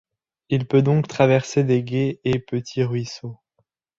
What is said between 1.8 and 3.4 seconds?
gués et petits ruisseaux.